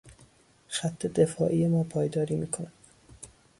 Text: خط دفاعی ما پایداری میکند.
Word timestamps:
خط 0.67 1.05
دفاعی 1.05 1.67
ما 1.67 1.83
پایداری 1.83 2.35
میکند. 2.35 2.73